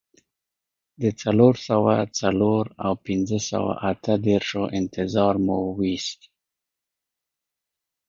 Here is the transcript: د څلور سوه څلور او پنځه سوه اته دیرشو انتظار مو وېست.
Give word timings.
د 1.01 1.03
څلور 1.21 1.53
سوه 1.69 1.95
څلور 2.19 2.63
او 2.85 2.93
پنځه 3.07 3.37
سوه 3.49 3.71
اته 3.91 4.13
دیرشو 4.25 4.63
انتظار 4.79 5.35
مو 5.45 5.59
وېست. 5.77 6.19